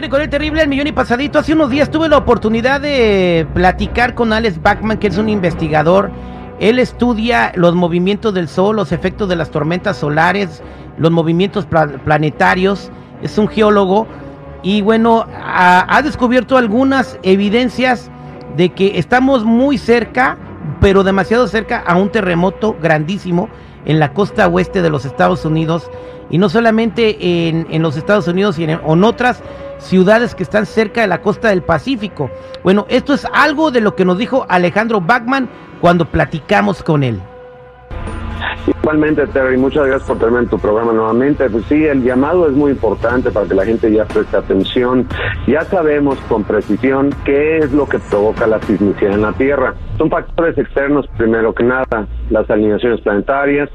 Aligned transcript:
aire 0.00 0.08
con 0.08 0.22
el 0.22 0.30
terrible 0.30 0.62
El 0.62 0.68
Millón 0.70 0.86
y 0.86 0.92
Pasadito. 0.92 1.38
Hace 1.38 1.52
unos 1.52 1.68
días 1.68 1.90
tuve 1.90 2.08
la 2.08 2.16
oportunidad 2.16 2.80
de 2.80 3.46
platicar 3.52 4.14
con 4.14 4.32
Alex 4.32 4.62
Bachman, 4.62 4.96
que 4.96 5.08
es 5.08 5.18
un 5.18 5.28
investigador. 5.28 6.10
Él 6.58 6.78
estudia 6.78 7.52
los 7.54 7.74
movimientos 7.74 8.32
del 8.32 8.48
Sol, 8.48 8.76
los 8.76 8.92
efectos 8.92 9.28
de 9.28 9.36
las 9.36 9.50
tormentas 9.50 9.98
solares, 9.98 10.62
los 10.96 11.10
movimientos 11.10 11.66
planetarios. 11.66 12.90
Es 13.20 13.36
un 13.36 13.46
geólogo 13.46 14.06
y 14.62 14.80
bueno, 14.80 15.26
ha, 15.36 15.94
ha 15.94 16.00
descubierto 16.00 16.56
algunas 16.56 17.18
evidencias 17.22 18.10
de 18.56 18.70
que 18.70 18.98
estamos 18.98 19.44
muy 19.44 19.76
cerca, 19.76 20.38
pero 20.80 21.04
demasiado 21.04 21.46
cerca 21.46 21.78
a 21.78 21.98
un 21.98 22.08
terremoto 22.08 22.74
grandísimo 22.80 23.50
en 23.84 23.98
la 23.98 24.12
costa 24.12 24.48
oeste 24.48 24.82
de 24.82 24.90
los 24.90 25.04
Estados 25.04 25.44
Unidos 25.44 25.90
y 26.30 26.38
no 26.38 26.48
solamente 26.48 27.48
en, 27.48 27.82
los 27.82 27.96
Estados 27.96 28.28
Unidos, 28.28 28.56
sino 28.56 28.80
en, 28.84 29.04
otras 29.04 29.42
ciudades 29.78 30.34
que 30.34 30.42
están 30.42 30.66
cerca 30.66 31.00
de 31.00 31.06
la 31.06 31.22
costa 31.22 31.48
del 31.48 31.62
Pacífico. 31.62 32.30
Bueno, 32.62 32.86
esto 32.88 33.14
es 33.14 33.26
algo 33.32 33.70
de 33.70 33.80
lo 33.80 33.96
que 33.96 34.04
nos 34.04 34.18
dijo 34.18 34.46
Alejandro 34.48 35.00
Bachman 35.00 35.48
cuando 35.80 36.04
platicamos 36.04 36.82
con 36.82 37.02
él. 37.02 37.20
Igualmente, 38.82 39.26
Terry, 39.26 39.56
muchas 39.56 39.86
gracias 39.86 40.08
por 40.08 40.18
tenerme 40.18 40.40
en 40.40 40.48
tu 40.48 40.58
programa 40.58 40.92
nuevamente. 40.92 41.48
Pues 41.50 41.64
sí, 41.66 41.84
el 41.84 42.02
llamado 42.02 42.46
es 42.46 42.52
muy 42.52 42.72
importante 42.72 43.30
para 43.30 43.46
que 43.46 43.54
la 43.54 43.64
gente 43.64 43.92
ya 43.92 44.04
preste 44.04 44.36
atención. 44.36 45.06
Ya 45.46 45.62
sabemos 45.62 46.18
con 46.28 46.44
precisión 46.44 47.10
qué 47.24 47.58
es 47.58 47.72
lo 47.72 47.86
que 47.86 47.98
provoca 47.98 48.46
la 48.46 48.60
sismicidad 48.62 49.12
en 49.12 49.22
la 49.22 49.32
Tierra. 49.32 49.74
Son 49.98 50.08
factores 50.08 50.56
externos, 50.56 51.06
primero 51.16 51.54
que 51.54 51.64
nada, 51.64 52.06
las 52.30 52.48
alineaciones 52.50 53.00
planetarias, 53.00 53.68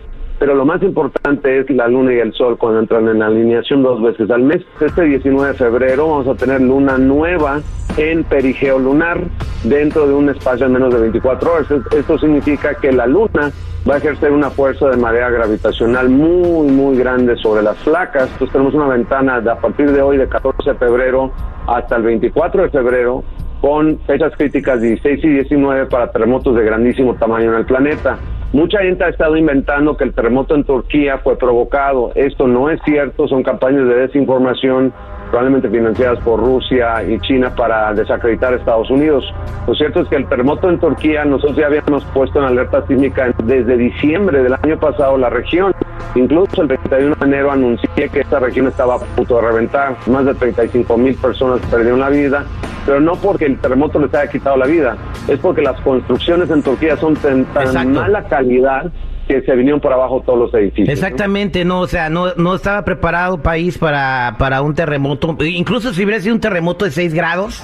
pero 0.45 0.57
lo 0.57 0.65
más 0.65 0.79
importante 0.83 1.57
es 1.57 1.67
la 1.71 1.87
luna 1.87 2.13
y 2.13 2.19
el 2.19 2.31
sol 2.31 2.55
cuando 2.55 2.79
entran 2.79 3.07
en 3.07 3.23
alineación 3.23 3.81
dos 3.81 3.99
veces 3.99 4.29
al 4.29 4.43
mes. 4.43 4.61
Este 4.79 5.01
19 5.01 5.47
de 5.47 5.53
febrero 5.55 6.07
vamos 6.07 6.27
a 6.27 6.35
tener 6.35 6.61
luna 6.61 6.99
nueva 6.99 7.61
en 7.97 8.23
perigeo 8.23 8.77
lunar 8.77 9.21
dentro 9.63 10.05
de 10.05 10.13
un 10.13 10.29
espacio 10.29 10.67
de 10.67 10.73
menos 10.73 10.93
de 10.93 10.99
24 10.99 11.51
horas. 11.51 11.67
Esto 11.97 12.19
significa 12.19 12.75
que 12.75 12.91
la 12.91 13.07
luna 13.07 13.51
va 13.89 13.95
a 13.95 13.97
ejercer 13.97 14.33
una 14.33 14.51
fuerza 14.51 14.87
de 14.87 14.97
marea 14.97 15.31
gravitacional 15.31 16.09
muy, 16.09 16.67
muy 16.69 16.95
grande 16.95 17.35
sobre 17.37 17.63
las 17.63 17.77
placas. 17.77 18.29
Entonces 18.33 18.51
tenemos 18.51 18.75
una 18.75 18.87
ventana 18.87 19.41
de 19.41 19.49
a 19.49 19.55
partir 19.55 19.91
de 19.91 20.03
hoy, 20.03 20.17
de 20.17 20.27
14 20.27 20.73
de 20.73 20.75
febrero 20.77 21.31
hasta 21.65 21.95
el 21.95 22.03
24 22.03 22.61
de 22.61 22.69
febrero, 22.69 23.23
con 23.65 23.97
fechas 24.01 24.31
críticas 24.37 24.79
16 24.79 25.23
y 25.23 25.27
19 25.27 25.87
para 25.87 26.11
terremotos 26.11 26.55
de 26.55 26.63
grandísimo 26.63 27.15
tamaño 27.15 27.51
en 27.51 27.57
el 27.57 27.65
planeta. 27.65 28.19
Mucha 28.53 28.77
gente 28.83 29.03
ha 29.03 29.09
estado 29.09 29.35
inventando 29.35 29.97
que 29.97 30.03
el 30.03 30.13
terremoto 30.13 30.53
en 30.53 30.63
Turquía 30.65 31.17
fue 31.17 31.35
provocado. 31.35 32.11
Esto 32.13 32.45
no 32.47 32.69
es 32.69 32.79
cierto, 32.85 33.27
son 33.27 33.41
campañas 33.41 33.87
de 33.87 33.95
desinformación 33.95 34.93
probablemente 35.31 35.67
financiadas 35.67 36.19
por 36.19 36.39
Rusia 36.41 37.03
y 37.09 37.19
China 37.21 37.55
para 37.55 37.91
desacreditar 37.95 38.53
a 38.53 38.57
Estados 38.57 38.91
Unidos. 38.91 39.25
Lo 39.65 39.73
cierto 39.73 40.01
es 40.01 40.09
que 40.09 40.17
el 40.17 40.29
terremoto 40.29 40.69
en 40.69 40.79
Turquía, 40.79 41.25
nosotros 41.25 41.57
ya 41.57 41.65
habíamos 41.65 42.05
puesto 42.13 42.37
en 42.37 42.45
alerta 42.45 42.85
sísmica 42.85 43.33
desde 43.45 43.77
diciembre 43.77 44.43
del 44.43 44.53
año 44.53 44.79
pasado 44.79 45.17
la 45.17 45.31
región. 45.31 45.73
Incluso 46.13 46.61
el 46.61 46.67
31 46.67 47.15
de 47.15 47.25
enero 47.25 47.49
anuncié 47.49 48.09
que 48.09 48.19
esta 48.19 48.39
región 48.39 48.67
estaba 48.67 48.97
a 48.97 48.99
punto 48.99 49.37
de 49.37 49.41
reventar. 49.41 49.95
Más 50.05 50.23
de 50.23 50.35
35 50.35 50.97
mil 50.99 51.15
personas 51.15 51.61
perdieron 51.71 51.99
la 51.99 52.09
vida 52.09 52.45
pero 52.85 52.99
no 52.99 53.15
porque 53.15 53.45
el 53.45 53.57
terremoto 53.59 53.99
les 53.99 54.13
haya 54.13 54.29
quitado 54.29 54.57
la 54.57 54.65
vida, 54.65 54.97
es 55.27 55.39
porque 55.39 55.61
las 55.61 55.79
construcciones 55.81 56.49
en 56.49 56.61
Turquía 56.61 56.97
son 56.97 57.15
tan, 57.15 57.45
tan 57.45 57.93
mala 57.93 58.23
calidad 58.25 58.91
que 59.27 59.41
se 59.41 59.55
vinieron 59.55 59.79
por 59.79 59.91
abajo 59.91 60.21
todos 60.25 60.37
los 60.37 60.53
edificios. 60.53 60.89
Exactamente, 60.89 61.65
¿no? 61.65 61.79
o 61.79 61.87
sea, 61.87 62.09
no, 62.09 62.33
no 62.35 62.53
estaba 62.53 62.83
preparado 62.83 63.41
país 63.41 63.77
para, 63.77 64.35
para 64.37 64.61
un 64.61 64.75
terremoto. 64.75 65.35
Incluso 65.43 65.93
si 65.93 66.03
hubiera 66.03 66.21
sido 66.21 66.35
un 66.35 66.41
terremoto 66.41 66.85
de 66.85 66.91
6 66.91 67.13
grados, 67.13 67.63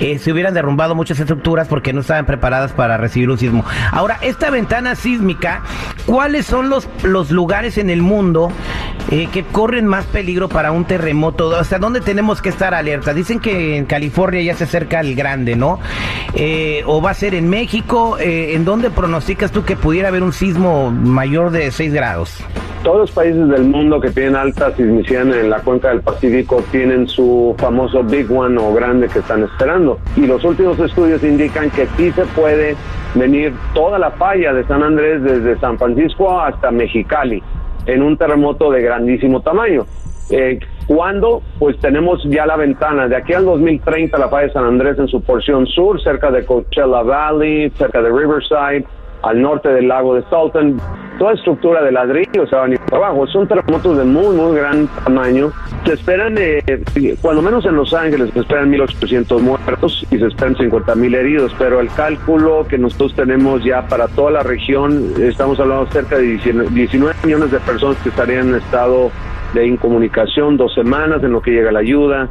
eh, 0.00 0.18
se 0.18 0.32
hubieran 0.32 0.52
derrumbado 0.52 0.94
muchas 0.94 1.18
estructuras 1.18 1.68
porque 1.68 1.92
no 1.92 2.00
estaban 2.00 2.26
preparadas 2.26 2.72
para 2.72 2.98
recibir 2.98 3.30
un 3.30 3.38
sismo. 3.38 3.64
Ahora, 3.92 4.18
esta 4.20 4.50
ventana 4.50 4.94
sísmica, 4.94 5.62
¿cuáles 6.06 6.46
son 6.46 6.68
los, 6.68 6.88
los 7.02 7.30
lugares 7.30 7.78
en 7.78 7.88
el 7.88 8.02
mundo 8.02 8.52
eh, 9.10 9.28
que 9.32 9.44
corren 9.44 9.86
más 9.86 10.06
peligro 10.06 10.48
para 10.48 10.72
un 10.72 10.84
terremoto? 10.84 11.62
Sea, 11.64 11.78
¿dónde 11.78 12.00
tenemos 12.00 12.40
que 12.42 12.48
estar 12.48 12.74
alerta? 12.74 13.14
Dicen 13.14 13.40
que 13.40 13.76
en 13.76 13.86
California 13.86 14.42
ya 14.42 14.54
se 14.54 14.64
acerca 14.64 15.00
el 15.00 15.14
grande, 15.14 15.56
¿no? 15.56 15.78
Eh, 16.34 16.82
¿O 16.86 17.02
va 17.02 17.10
a 17.10 17.14
ser 17.14 17.34
en 17.34 17.48
México? 17.48 18.16
¿En 18.20 18.64
dónde 18.64 18.90
pronosticas 18.90 19.50
tú 19.50 19.64
que 19.64 19.76
pudiera 19.76 20.08
haber 20.08 20.22
un 20.22 20.32
sismo 20.32 20.90
mayor 20.90 21.50
de 21.50 21.70
6 21.70 21.92
grados. 21.92 22.38
Todos 22.82 23.00
los 23.00 23.10
países 23.10 23.46
del 23.48 23.64
mundo 23.64 24.00
que 24.00 24.10
tienen 24.10 24.36
alta 24.36 24.74
sismicidad 24.74 25.22
en 25.22 25.50
la 25.50 25.60
cuenca 25.60 25.88
del 25.88 26.00
Pacífico 26.00 26.62
tienen 26.70 27.06
su 27.06 27.54
famoso 27.58 28.02
Big 28.02 28.30
One 28.30 28.58
o 28.58 28.72
grande 28.72 29.06
que 29.08 29.18
están 29.18 29.42
esperando. 29.42 29.98
Y 30.16 30.22
los 30.22 30.42
últimos 30.44 30.78
estudios 30.78 31.22
indican 31.22 31.70
que 31.70 31.86
sí 31.98 32.10
se 32.12 32.24
puede 32.26 32.76
venir 33.14 33.52
toda 33.74 33.98
la 33.98 34.10
falla 34.12 34.54
de 34.54 34.66
San 34.66 34.82
Andrés 34.82 35.22
desde 35.22 35.58
San 35.60 35.78
Francisco 35.78 36.40
hasta 36.40 36.70
Mexicali 36.70 37.42
en 37.86 38.02
un 38.02 38.16
terremoto 38.16 38.70
de 38.70 38.82
grandísimo 38.82 39.40
tamaño. 39.42 39.86
Eh, 40.30 40.60
cuando 40.86 41.42
pues 41.58 41.78
tenemos 41.80 42.22
ya 42.24 42.46
la 42.46 42.56
ventana 42.56 43.08
de 43.08 43.16
aquí 43.16 43.32
al 43.32 43.44
2030 43.44 44.16
la 44.16 44.28
falla 44.28 44.46
de 44.46 44.52
San 44.52 44.64
Andrés 44.64 44.98
en 44.98 45.08
su 45.08 45.20
porción 45.22 45.66
sur 45.66 46.00
cerca 46.02 46.30
de 46.30 46.44
Coachella 46.44 47.02
Valley 47.02 47.70
cerca 47.70 48.00
de 48.00 48.10
Riverside 48.10 48.84
al 49.22 49.42
norte 49.42 49.68
del 49.70 49.88
lago 49.88 50.14
de 50.14 50.22
Salton. 50.30 50.80
Toda 51.20 51.34
estructura 51.34 51.82
de 51.84 51.92
ladrillo 51.92 52.46
se 52.46 52.56
va 52.56 52.62
a 52.62 52.64
venir 52.64 52.80
abajo. 52.90 53.26
Son 53.26 53.46
terremotos 53.46 53.98
de 53.98 54.04
muy, 54.04 54.34
muy 54.34 54.56
gran 54.56 54.86
tamaño. 55.04 55.52
Se 55.84 55.92
esperan, 55.92 56.34
eh, 56.38 56.62
cuando 57.20 57.42
menos 57.42 57.66
en 57.66 57.76
Los 57.76 57.92
Ángeles, 57.92 58.30
se 58.32 58.40
esperan 58.40 58.72
1.800 58.72 59.38
muertos 59.38 60.06
y 60.10 60.16
se 60.16 60.26
esperan 60.28 60.54
50.000 60.54 61.14
heridos, 61.14 61.54
pero 61.58 61.80
el 61.80 61.90
cálculo 61.90 62.66
que 62.66 62.78
nosotros 62.78 63.14
tenemos 63.16 63.62
ya 63.62 63.86
para 63.86 64.08
toda 64.08 64.30
la 64.30 64.42
región, 64.42 65.12
estamos 65.20 65.60
hablando 65.60 65.90
cerca 65.90 66.16
de 66.16 66.38
19 66.70 67.14
millones 67.24 67.50
de 67.50 67.60
personas 67.60 67.98
que 67.98 68.08
estarían 68.08 68.48
en 68.48 68.54
estado 68.54 69.10
de 69.52 69.66
incomunicación 69.66 70.56
dos 70.56 70.72
semanas 70.72 71.22
en 71.22 71.32
lo 71.32 71.42
que 71.42 71.50
llega 71.50 71.70
la 71.70 71.80
ayuda. 71.80 72.30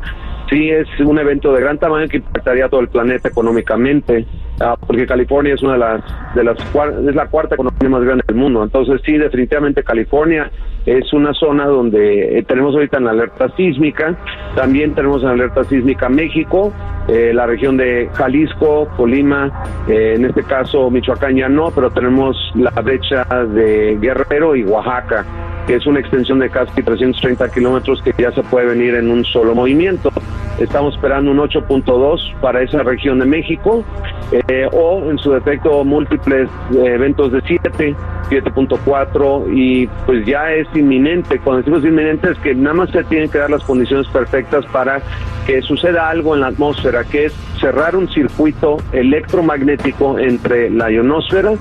Sí, 0.50 0.72
es 0.72 0.88
un 1.00 1.20
evento 1.20 1.54
de 1.54 1.62
gran 1.62 1.78
tamaño 1.78 2.08
que 2.08 2.18
impactaría 2.18 2.66
a 2.66 2.70
todo 2.70 2.82
el 2.82 2.88
planeta 2.88 3.30
económicamente. 3.30 4.26
Ah, 4.62 4.76
porque 4.76 5.06
California 5.06 5.54
es 5.54 5.64
una 5.64 5.74
de 5.74 5.80
las, 5.80 6.02
de 6.36 6.44
las 6.44 6.58
es 6.60 7.16
la 7.16 7.28
cuarta 7.28 7.56
economía 7.56 7.90
más 7.90 8.04
grande 8.04 8.24
del 8.28 8.36
mundo. 8.36 8.64
Entonces 8.64 9.02
sí, 9.06 9.18
definitivamente 9.18 9.84
California 9.84 10.52
es 10.86 11.14
una 11.14 11.34
zona 11.34 11.66
donde 11.66 12.40
eh, 12.40 12.44
tenemos 12.44 12.74
ahorita 12.76 12.98
en 12.98 13.08
alerta 13.08 13.50
sísmica, 13.56 14.18
también 14.56 14.96
tenemos 14.96 15.24
en 15.24 15.30
alerta 15.30 15.64
sísmica 15.64 16.10
México, 16.10 16.74
eh, 17.08 17.32
la 17.34 17.46
región 17.46 17.78
de 17.78 18.10
Jalisco, 18.14 18.90
Colima, 18.98 19.52
eh, 19.88 20.16
en 20.18 20.26
este 20.26 20.44
caso 20.44 20.90
Michoacán 20.90 21.38
ya 21.38 21.48
no, 21.48 21.72
pero 21.72 21.92
tenemos 21.92 22.36
la 22.56 22.72
brecha 22.72 23.26
de 23.54 23.98
Guerrero 24.02 24.56
y 24.56 24.64
Oaxaca 24.64 25.26
que 25.68 25.76
es 25.76 25.86
una 25.86 26.00
extensión 26.00 26.40
de 26.40 26.50
casi 26.50 26.82
330 26.82 27.48
kilómetros 27.52 28.02
que 28.02 28.12
ya 28.18 28.32
se 28.32 28.42
puede 28.42 28.66
venir 28.66 28.96
en 28.96 29.12
un 29.12 29.24
solo 29.24 29.54
movimiento. 29.54 30.12
Estamos 30.60 30.96
esperando 30.96 31.32
un 31.32 31.38
8.2 31.38 32.36
para 32.42 32.62
esa 32.62 32.84
región 32.84 33.20
de 33.20 33.26
México 33.26 33.84
eh, 34.32 34.68
o 34.74 35.10
en 35.10 35.18
su 35.18 35.32
defecto 35.32 35.86
múltiples 35.86 36.50
eh, 36.76 36.96
eventos 36.96 37.32
de 37.32 37.42
7, 37.42 37.96
7.4 38.30 39.54
y 39.54 39.88
pues 40.06 40.26
ya 40.26 40.52
es 40.52 40.68
inminente. 40.76 41.40
Cuando 41.40 41.60
decimos 41.60 41.86
inminente 41.86 42.32
es 42.32 42.38
que 42.40 42.54
nada 42.54 42.74
más 42.74 42.90
se 42.92 43.06
tienen 43.06 43.30
que 43.30 43.38
dar 43.38 43.50
las 43.50 43.64
condiciones 43.64 44.08
perfectas 44.08 44.66
para 44.66 45.02
que 45.48 45.62
suceda 45.62 46.10
algo 46.10 46.36
en 46.36 46.42
la 46.42 46.48
atmósfera, 46.48 47.06
que 47.06 47.26
es 47.26 47.34
cerrar 47.60 47.96
un 47.96 48.10
circuito 48.10 48.78
electromagnético 48.92 50.20
entre 50.20 50.70
la 50.70 50.92
ionosfera, 50.92 51.54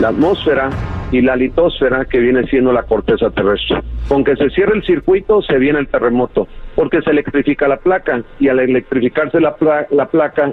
la 0.00 0.08
atmósfera 0.08 0.70
y 1.12 1.22
la 1.22 1.36
litosfera 1.36 2.04
que 2.04 2.18
viene 2.18 2.44
siendo 2.44 2.72
la 2.72 2.84
corteza 2.84 3.30
terrestre. 3.30 3.82
Con 4.08 4.24
que 4.24 4.36
se 4.36 4.50
cierre 4.50 4.76
el 4.76 4.84
circuito 4.84 5.42
se 5.42 5.58
viene 5.58 5.78
el 5.78 5.88
terremoto, 5.88 6.48
porque 6.74 7.02
se 7.02 7.10
electrifica 7.10 7.68
la 7.68 7.78
placa 7.78 8.22
y 8.38 8.48
al 8.48 8.60
electrificarse 8.60 9.40
la, 9.40 9.56
la 9.90 10.06
placa 10.06 10.52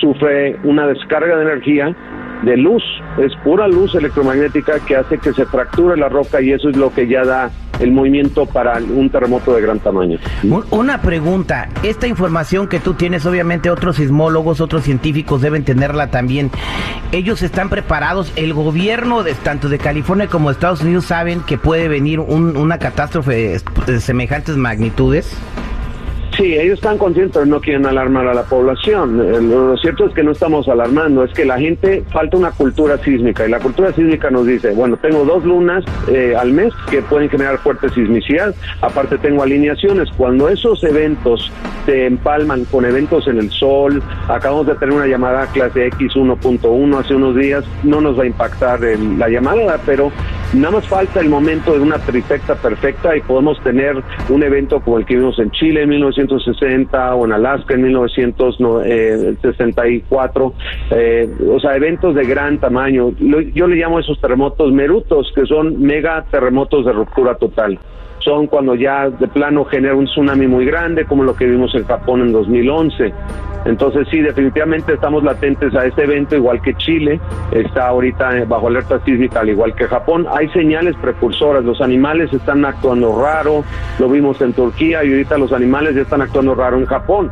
sufre 0.00 0.56
una 0.64 0.86
descarga 0.86 1.36
de 1.36 1.42
energía 1.42 1.96
de 2.44 2.56
luz, 2.56 2.82
es 3.18 3.32
pura 3.42 3.68
luz 3.68 3.94
electromagnética 3.94 4.80
que 4.80 4.96
hace 4.96 5.18
que 5.18 5.32
se 5.32 5.46
fracture 5.46 5.96
la 5.96 6.08
roca 6.08 6.40
y 6.40 6.52
eso 6.52 6.68
es 6.68 6.76
lo 6.76 6.92
que 6.92 7.06
ya 7.06 7.24
da 7.24 7.50
el 7.80 7.92
movimiento 7.92 8.46
para 8.46 8.78
un 8.78 9.10
terremoto 9.10 9.54
de 9.54 9.62
gran 9.62 9.80
tamaño. 9.80 10.18
Una 10.70 11.00
pregunta, 11.00 11.68
esta 11.82 12.06
información 12.06 12.68
que 12.68 12.78
tú 12.78 12.94
tienes, 12.94 13.26
obviamente 13.26 13.70
otros 13.70 13.96
sismólogos, 13.96 14.60
otros 14.60 14.84
científicos 14.84 15.40
deben 15.40 15.64
tenerla 15.64 16.08
también. 16.10 16.50
¿Ellos 17.12 17.42
están 17.42 17.68
preparados? 17.68 18.32
¿El 18.36 18.54
gobierno 18.54 19.22
de 19.22 19.34
tanto 19.34 19.68
de 19.68 19.78
California 19.78 20.28
como 20.28 20.48
de 20.50 20.54
Estados 20.54 20.82
Unidos 20.82 21.06
saben 21.06 21.40
que 21.40 21.58
puede 21.58 21.88
venir 21.88 22.20
una 22.20 22.78
catástrofe 22.78 23.58
de 23.86 24.00
semejantes 24.00 24.56
magnitudes? 24.56 25.36
Sí, 26.36 26.54
ellos 26.58 26.78
están 26.78 26.98
conscientes, 26.98 27.34
pero 27.34 27.46
no 27.46 27.60
quieren 27.60 27.86
alarmar 27.86 28.26
a 28.26 28.34
la 28.34 28.42
población. 28.42 29.20
Eh, 29.20 29.40
lo 29.40 29.76
cierto 29.76 30.06
es 30.06 30.14
que 30.14 30.24
no 30.24 30.32
estamos 30.32 30.68
alarmando, 30.68 31.22
es 31.22 31.32
que 31.32 31.44
la 31.44 31.58
gente 31.58 32.02
falta 32.10 32.36
una 32.36 32.50
cultura 32.50 32.98
sísmica 32.98 33.46
y 33.46 33.50
la 33.50 33.60
cultura 33.60 33.92
sísmica 33.92 34.30
nos 34.30 34.46
dice, 34.46 34.72
bueno, 34.72 34.96
tengo 34.96 35.24
dos 35.24 35.44
lunas 35.44 35.84
eh, 36.08 36.34
al 36.36 36.52
mes 36.52 36.72
que 36.90 37.02
pueden 37.02 37.30
generar 37.30 37.58
fuerte 37.58 37.88
sismicidad, 37.90 38.52
aparte 38.80 39.16
tengo 39.18 39.44
alineaciones. 39.44 40.10
Cuando 40.16 40.48
esos 40.48 40.82
eventos 40.82 41.52
se 41.84 42.06
empalman 42.06 42.64
con 42.64 42.84
eventos 42.84 43.26
en 43.28 43.38
el 43.38 43.50
sol. 43.50 44.02
Acabamos 44.28 44.66
de 44.66 44.74
tener 44.76 44.94
una 44.94 45.06
llamada 45.06 45.46
clase 45.46 45.86
X 45.86 46.14
1.1 46.14 46.98
hace 46.98 47.14
unos 47.14 47.36
días. 47.36 47.64
No 47.82 48.00
nos 48.00 48.18
va 48.18 48.24
a 48.24 48.26
impactar 48.26 48.80
la 48.80 49.28
llamada, 49.28 49.78
pero 49.84 50.10
nada 50.52 50.76
más 50.76 50.86
falta 50.86 51.18
el 51.20 51.28
momento 51.28 51.72
de 51.72 51.80
una 51.80 51.98
trifecta 51.98 52.54
perfecta 52.54 53.16
y 53.16 53.20
podemos 53.20 53.60
tener 53.62 54.00
un 54.28 54.42
evento 54.42 54.80
como 54.80 54.98
el 54.98 55.06
que 55.06 55.16
vimos 55.16 55.38
en 55.38 55.50
Chile 55.52 55.82
en 55.82 55.88
1960 55.88 57.14
o 57.14 57.24
en 57.24 57.32
Alaska 57.32 57.72
en 57.74 57.82
1964. 57.82 60.54
Eh, 60.90 61.30
o 61.50 61.58
sea, 61.60 61.76
eventos 61.76 62.14
de 62.14 62.24
gran 62.24 62.58
tamaño. 62.58 63.12
Yo 63.18 63.66
le 63.66 63.76
llamo 63.76 63.98
esos 63.98 64.20
terremotos 64.20 64.70
merutos, 64.72 65.32
que 65.34 65.46
son 65.46 65.80
mega 65.80 66.26
terremotos 66.30 66.84
de 66.84 66.92
ruptura 66.92 67.36
total 67.36 67.78
son 68.24 68.46
cuando 68.46 68.74
ya 68.74 69.10
de 69.10 69.28
plano 69.28 69.64
genera 69.64 69.94
un 69.94 70.06
tsunami 70.06 70.46
muy 70.46 70.64
grande, 70.64 71.04
como 71.04 71.22
lo 71.22 71.34
que 71.34 71.46
vimos 71.46 71.74
en 71.74 71.84
Japón 71.84 72.22
en 72.22 72.32
2011. 72.32 73.12
Entonces 73.64 74.06
sí, 74.10 74.20
definitivamente 74.20 74.92
estamos 74.92 75.24
latentes 75.24 75.74
a 75.74 75.86
este 75.86 76.04
evento, 76.04 76.36
igual 76.36 76.60
que 76.60 76.74
Chile, 76.74 77.18
está 77.50 77.88
ahorita 77.88 78.44
bajo 78.46 78.68
alerta 78.68 79.00
sísmica, 79.04 79.40
al 79.40 79.48
igual 79.48 79.74
que 79.74 79.86
Japón. 79.86 80.26
Hay 80.30 80.48
señales 80.50 80.94
precursoras, 80.96 81.64
los 81.64 81.80
animales 81.80 82.32
están 82.32 82.64
actuando 82.64 83.18
raro, 83.18 83.64
lo 83.98 84.08
vimos 84.08 84.40
en 84.42 84.52
Turquía 84.52 85.02
y 85.04 85.10
ahorita 85.10 85.38
los 85.38 85.52
animales 85.52 85.94
ya 85.94 86.02
están 86.02 86.20
actuando 86.20 86.54
raro 86.54 86.78
en 86.78 86.86
Japón. 86.86 87.30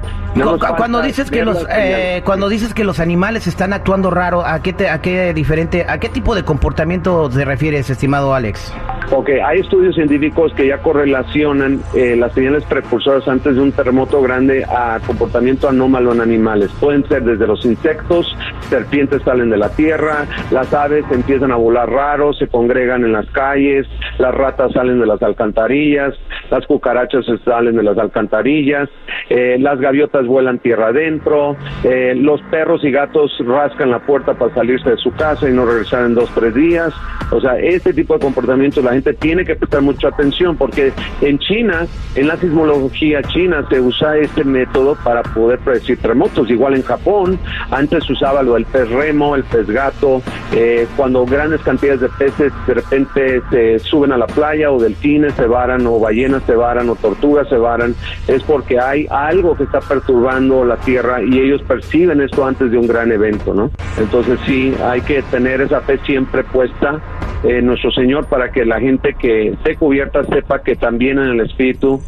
cuando 0.76 1.02
dices 1.02 1.30
que 1.30 1.44
los 1.44 1.66
eh, 1.70 2.22
cuando 2.24 2.48
dices 2.48 2.72
que 2.72 2.84
los 2.84 2.98
animales 2.98 3.46
están 3.46 3.74
actuando 3.74 4.10
raro, 4.10 4.44
¿a 4.44 4.62
qué 4.62 4.88
a 4.88 5.00
qué 5.02 5.34
diferente, 5.34 5.84
a 5.86 5.98
qué 5.98 6.08
tipo 6.08 6.34
de 6.34 6.44
comportamiento 6.44 7.28
te 7.28 7.44
refieres, 7.44 7.90
estimado 7.90 8.34
Alex? 8.34 8.72
Ok, 9.10 9.30
hay 9.44 9.60
estudios 9.60 9.94
científicos 9.94 10.52
que 10.54 10.66
ya 10.66 10.78
correlacionan 10.78 11.80
eh, 11.94 12.16
las 12.16 12.32
señales 12.32 12.64
precursoras 12.64 13.26
antes 13.28 13.56
de 13.56 13.60
un 13.60 13.72
terremoto 13.72 14.22
grande 14.22 14.64
a 14.64 15.00
comportamiento 15.06 15.68
anómalo 15.68 16.12
en 16.12 16.20
animales. 16.20 16.70
Pueden 16.80 17.06
ser 17.08 17.22
desde 17.24 17.46
los 17.46 17.64
insectos, 17.64 18.34
serpientes 18.70 19.22
salen 19.22 19.50
de 19.50 19.58
la 19.58 19.68
tierra, 19.70 20.26
las 20.50 20.72
aves 20.72 21.04
empiezan 21.10 21.52
a 21.52 21.56
volar 21.56 21.90
raros, 21.90 22.38
se 22.38 22.48
congregan 22.48 23.04
en 23.04 23.12
las 23.12 23.26
calles, 23.30 23.86
las 24.18 24.34
ratas 24.34 24.72
salen 24.72 25.00
de 25.00 25.06
las 25.06 25.22
alcantarillas, 25.22 26.14
las 26.50 26.66
cucarachas 26.66 27.24
salen 27.44 27.76
de 27.76 27.82
las 27.82 27.98
alcantarillas, 27.98 28.88
eh, 29.28 29.56
las 29.58 29.78
gaviotas 29.80 30.26
vuelan 30.26 30.58
tierra 30.58 30.88
adentro, 30.88 31.56
eh, 31.84 32.14
los 32.16 32.40
perros 32.42 32.84
y 32.84 32.90
gatos 32.90 33.32
rascan 33.44 33.90
la 33.90 34.00
puerta 34.00 34.34
para 34.34 34.54
salirse 34.54 34.90
de 34.90 34.96
su 34.96 35.12
casa 35.12 35.48
y 35.48 35.52
no 35.52 35.66
regresar 35.66 36.04
en 36.04 36.14
dos, 36.14 36.30
tres 36.34 36.54
días. 36.54 36.92
O 37.30 37.40
sea, 37.40 37.58
este 37.58 37.92
tipo 37.92 38.14
de 38.14 38.20
comportamiento 38.20 38.82
gente 38.94 39.14
tiene 39.14 39.44
que 39.44 39.56
prestar 39.56 39.82
mucha 39.82 40.08
atención 40.08 40.56
porque 40.56 40.92
en 41.20 41.38
China, 41.38 41.86
en 42.14 42.28
la 42.28 42.36
sismología 42.36 43.22
china, 43.22 43.64
se 43.68 43.80
usa 43.80 44.16
este 44.16 44.44
método 44.44 44.96
para 45.02 45.22
poder 45.22 45.58
predecir 45.60 45.98
terremotos. 45.98 46.50
Igual 46.50 46.74
en 46.74 46.82
Japón, 46.82 47.38
antes 47.70 48.04
se 48.04 48.12
usaba 48.12 48.42
lo 48.42 48.54
del 48.54 48.64
pez 48.66 48.88
remo, 48.90 49.34
el 49.34 49.44
pez 49.44 49.66
gato, 49.68 50.22
eh, 50.52 50.86
cuando 50.96 51.24
grandes 51.24 51.60
cantidades 51.62 52.00
de 52.00 52.08
peces 52.10 52.52
de 52.66 52.74
repente 52.74 53.42
se 53.50 53.78
suben 53.78 54.12
a 54.12 54.16
la 54.16 54.26
playa 54.26 54.70
o 54.70 54.78
delfines 54.78 55.34
se 55.34 55.46
varan 55.46 55.86
o 55.86 55.98
ballenas 55.98 56.42
se 56.44 56.54
varan 56.54 56.88
o 56.88 56.94
tortugas 56.96 57.48
se 57.48 57.56
varan, 57.56 57.94
es 58.26 58.42
porque 58.42 58.78
hay 58.78 59.06
algo 59.10 59.56
que 59.56 59.64
está 59.64 59.80
perturbando 59.80 60.64
la 60.64 60.76
tierra 60.76 61.22
y 61.22 61.38
ellos 61.38 61.62
perciben 61.62 62.20
esto 62.20 62.44
antes 62.44 62.70
de 62.70 62.78
un 62.78 62.86
gran 62.86 63.10
evento, 63.12 63.54
¿no? 63.54 63.70
Entonces 63.98 64.38
sí, 64.46 64.74
hay 64.84 65.00
que 65.02 65.22
tener 65.22 65.60
esa 65.60 65.80
fe 65.80 65.98
siempre 66.04 66.44
puesta 66.44 67.00
en 67.42 67.66
nuestro 67.66 67.90
Señor 67.90 68.28
para 68.28 68.50
que 68.52 68.64
la 68.64 68.80
gente 68.80 69.14
que 69.14 69.48
esté 69.48 69.76
cubierta 69.76 70.24
sepa 70.24 70.62
que 70.62 70.76
también 70.76 71.18
en 71.18 71.28
el 71.28 71.40
Espíritu 71.40 72.00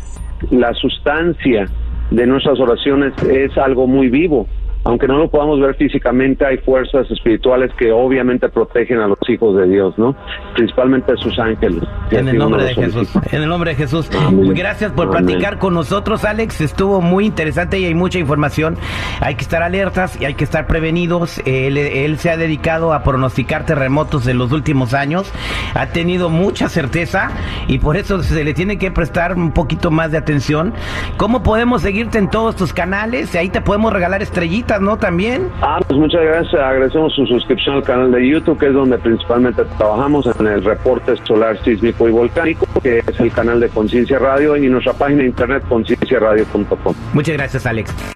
la 0.50 0.72
sustancia 0.74 1.66
de 2.10 2.26
nuestras 2.26 2.60
oraciones 2.60 3.12
es 3.28 3.56
algo 3.58 3.86
muy 3.86 4.08
vivo 4.08 4.46
aunque 4.84 5.08
no 5.08 5.16
lo 5.16 5.30
podamos 5.30 5.60
ver 5.60 5.74
físicamente, 5.76 6.44
hay 6.44 6.58
fuerzas 6.58 7.10
espirituales 7.10 7.70
que 7.78 7.90
obviamente 7.90 8.50
protegen 8.50 9.00
a 9.00 9.08
los 9.08 9.18
hijos 9.28 9.56
de 9.56 9.66
Dios, 9.66 9.96
¿no? 9.96 10.14
Principalmente 10.54 11.12
a 11.12 11.16
sus 11.16 11.38
ángeles. 11.38 11.82
En 12.10 12.28
el 12.28 12.36
nombre 12.36 12.64
de 12.64 12.74
Jesús. 12.74 13.10
En 13.32 13.42
el 13.42 13.48
nombre 13.48 13.70
de 13.70 13.76
Jesús. 13.76 14.10
Gracias 14.54 14.92
por 14.92 15.10
platicar 15.10 15.58
con 15.58 15.72
nosotros, 15.72 16.24
Alex. 16.24 16.60
Estuvo 16.60 17.00
muy 17.00 17.24
interesante 17.24 17.78
y 17.78 17.86
hay 17.86 17.94
mucha 17.94 18.18
información. 18.18 18.76
Hay 19.20 19.36
que 19.36 19.42
estar 19.42 19.62
alertas 19.62 20.20
y 20.20 20.26
hay 20.26 20.34
que 20.34 20.44
estar 20.44 20.66
prevenidos. 20.66 21.40
Él, 21.46 21.78
él 21.78 22.18
se 22.18 22.30
ha 22.30 22.36
dedicado 22.36 22.92
a 22.92 23.02
pronosticar 23.02 23.64
terremotos 23.64 24.26
en 24.26 24.36
los 24.36 24.52
últimos 24.52 24.92
años. 24.92 25.32
Ha 25.74 25.86
tenido 25.86 26.28
mucha 26.28 26.68
certeza 26.68 27.30
y 27.68 27.78
por 27.78 27.96
eso 27.96 28.22
se 28.22 28.44
le 28.44 28.52
tiene 28.52 28.76
que 28.76 28.90
prestar 28.90 29.34
un 29.34 29.52
poquito 29.52 29.90
más 29.90 30.12
de 30.12 30.18
atención. 30.18 30.74
¿Cómo 31.16 31.42
podemos 31.42 31.80
seguirte 31.80 32.18
en 32.18 32.28
todos 32.28 32.54
tus 32.54 32.74
canales? 32.74 33.34
Ahí 33.34 33.48
te 33.48 33.62
podemos 33.62 33.90
regalar 33.90 34.22
estrellitas 34.22 34.73
¿no? 34.80 34.96
También. 34.96 35.48
Ah, 35.62 35.80
pues 35.86 35.98
muchas 35.98 36.22
gracias. 36.22 36.54
Agradecemos 36.54 37.14
su 37.14 37.26
suscripción 37.26 37.76
al 37.76 37.82
canal 37.82 38.12
de 38.12 38.28
YouTube, 38.28 38.58
que 38.58 38.66
es 38.66 38.72
donde 38.72 38.98
principalmente 38.98 39.64
trabajamos 39.78 40.26
en 40.38 40.46
el 40.46 40.64
reporte 40.64 41.14
solar 41.24 41.62
sísmico 41.62 42.08
y 42.08 42.12
volcánico, 42.12 42.66
que 42.82 42.98
es 42.98 43.20
el 43.20 43.32
canal 43.32 43.60
de 43.60 43.68
Conciencia 43.68 44.18
Radio 44.18 44.56
y 44.56 44.68
nuestra 44.68 44.92
página 44.92 45.22
de 45.22 45.28
internet 45.28 45.62
concienciaradio.com. 45.68 46.94
Muchas 47.12 47.36
gracias, 47.36 47.66
Alex. 47.66 48.13